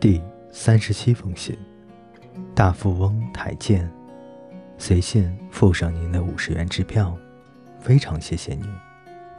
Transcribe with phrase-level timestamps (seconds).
[0.00, 1.58] 第三十七封信，
[2.54, 3.90] 大富翁台建，
[4.76, 7.18] 随信附上您的五十元支票，
[7.80, 8.64] 非常谢谢您。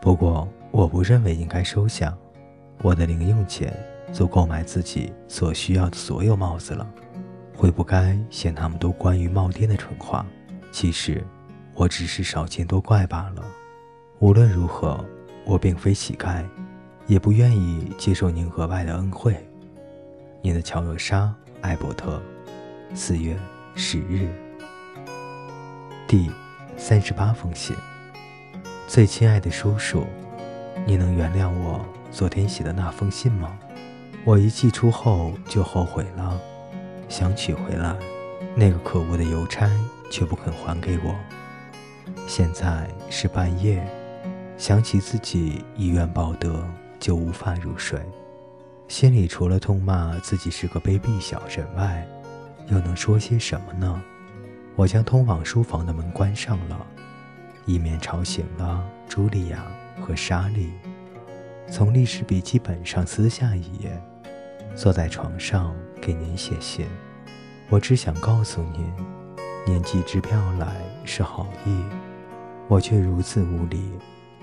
[0.01, 2.13] 不过我不认为应该收下，
[2.81, 3.73] 我的零用钱
[4.11, 6.85] 足够买自己所需要的所有帽子了，
[7.55, 10.25] 悔不该写那么多关于帽店的蠢话。
[10.73, 11.23] 其实，
[11.73, 13.45] 我只是少见多怪罢了。
[14.19, 15.05] 无论如何，
[15.45, 16.43] 我并非乞丐，
[17.07, 19.33] 也不愿意接受您额外的恩惠。
[20.41, 21.23] 你的乔若莎·
[21.61, 22.21] 艾伯特，
[22.95, 23.37] 四月
[23.75, 24.29] 十日。
[26.07, 26.31] 第
[26.77, 27.75] 三十八封信。
[28.87, 30.05] 最亲爱的叔叔，
[30.85, 33.59] 你能原谅我昨天写的那封信吗？
[34.23, 36.39] 我一寄出后就后悔了，
[37.09, 37.93] 想取回来，
[38.55, 39.69] 那个可恶的邮差
[40.09, 41.13] 却不肯还给我。
[42.27, 43.85] 现在是半夜，
[44.57, 46.63] 想起自己以怨报德，
[46.97, 47.99] 就无法入睡。
[48.89, 52.05] 心里除了痛骂自己是个卑鄙小人外，
[52.69, 54.01] 又能说些什么呢？
[54.75, 56.87] 我将通往书房的门关上了，
[57.65, 59.63] 以免吵醒了茱莉亚
[60.01, 60.71] 和莎莉。
[61.69, 64.01] 从历史笔记本上撕下一页，
[64.75, 66.87] 坐在床上给您写信。
[67.69, 68.91] 我只想告诉您，
[69.67, 71.85] 您寄支票来是好意，
[72.67, 73.91] 我却如此无礼，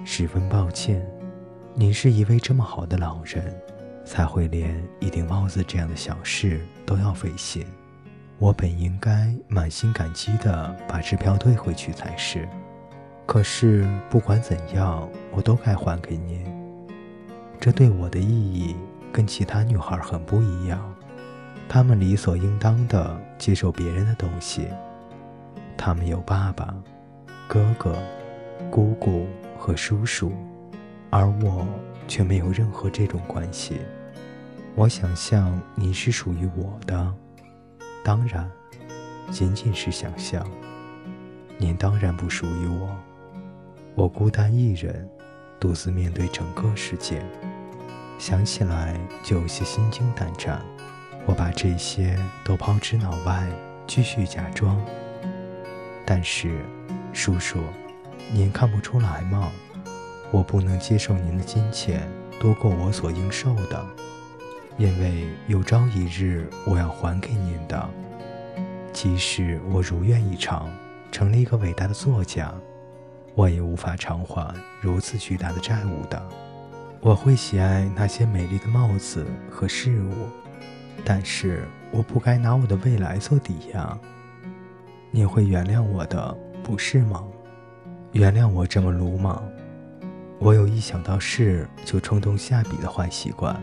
[0.05, 1.05] 十分抱歉。
[1.75, 3.53] 您是一位这么好的老人。
[4.07, 7.67] 才会连一顶帽子这样的小事都要费心。
[8.39, 12.49] 我本应该满心感激地把支票退回去才是，
[13.27, 16.47] 可是不管怎样，我都该还给您。
[17.59, 18.77] 这对我的意义
[19.11, 20.95] 跟其他女孩很不一样。
[21.69, 24.69] 她们理所应当地接受别人的东西，
[25.77, 26.75] 她们有爸爸、
[27.49, 27.99] 哥哥、
[28.71, 29.27] 姑姑
[29.59, 30.31] 和叔叔，
[31.11, 31.67] 而我
[32.07, 33.81] 却没有任何这种关系。
[34.79, 37.15] 我想象你是属于我的，
[38.05, 38.47] 当然，
[39.31, 40.47] 仅仅是想象。
[41.57, 42.95] 您当然不属于我，
[43.95, 45.09] 我孤单一人，
[45.59, 47.25] 独自面对整个世界。
[48.19, 50.61] 想起来就有些心惊胆战。
[51.25, 52.15] 我把这些
[52.45, 53.49] 都抛之脑外，
[53.87, 54.79] 继续假装。
[56.05, 56.61] 但是，
[57.15, 57.61] 叔叔，
[58.31, 59.51] 您看不出来吗？
[60.31, 62.07] 我不能接受您的金钱
[62.39, 63.87] 多过我所应受的。
[64.79, 67.89] 因为有朝一日我要还给您的，
[68.93, 70.69] 即使我如愿以偿，
[71.11, 72.53] 成了一个伟大的作家，
[73.35, 76.23] 我也无法偿还如此巨大的债务的。
[77.01, 80.29] 我会喜爱那些美丽的帽子和事物，
[81.05, 83.99] 但是我不该拿我的未来做抵押。
[85.11, 87.25] 你会原谅我的，不是吗？
[88.13, 89.43] 原谅我这么鲁莽。
[90.39, 93.59] 我有一想到事就冲动下笔的坏习惯。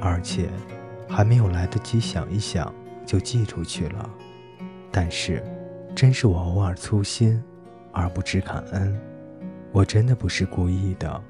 [0.00, 0.48] 而且，
[1.08, 2.72] 还没有来得及想一想，
[3.06, 4.10] 就寄出去了。
[4.90, 5.42] 但是，
[5.94, 7.42] 真是我偶尔粗心，
[7.92, 8.98] 而不知感恩。
[9.72, 11.22] 我真的不是故意的。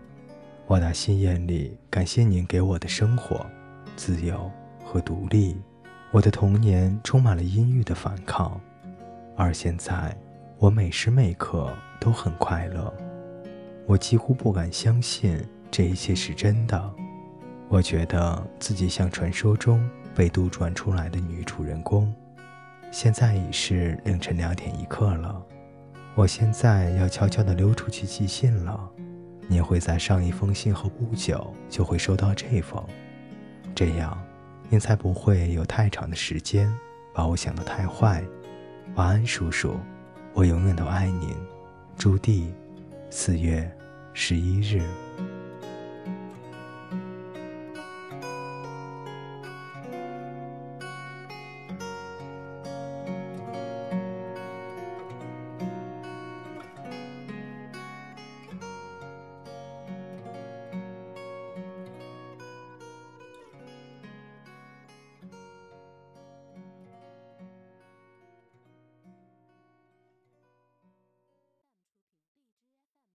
[0.66, 3.44] 我打心眼里感谢您给我的生活、
[3.96, 4.50] 自由
[4.84, 5.56] 和独立。
[6.12, 8.60] 我的童年充满了阴郁的反抗，
[9.36, 10.16] 而现在，
[10.58, 12.92] 我每时每刻都很快乐。
[13.86, 16.94] 我几乎不敢相信这一切是真的。
[17.70, 22.12] 我觉得自己像传说中被杜撰出来的女主人公。
[22.90, 25.40] 现在已是凌晨两点一刻了，
[26.16, 28.90] 我现在要悄悄地溜出去寄信了。
[29.46, 32.84] 你会在上一封信后不久就会收到这封，
[33.72, 34.20] 这样
[34.68, 36.76] 您才不会有太长的时间
[37.14, 38.24] 把我想得太坏。
[38.96, 39.76] 晚安，叔叔，
[40.34, 41.36] 我永远都爱您。
[41.96, 42.52] 朱棣，
[43.10, 43.70] 四月
[44.12, 44.82] 十一日。